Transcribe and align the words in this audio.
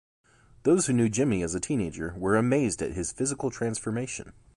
Those 0.63 0.87
who 0.87 0.93
knew 0.93 1.09
Jimmy 1.09 1.43
as 1.43 1.53
a 1.53 1.59
teenager 1.59 2.15
were 2.17 2.35
amazed 2.35 2.81
at 2.81 2.93
his 2.93 3.11
physical 3.11 3.51
transformation. 3.51 4.33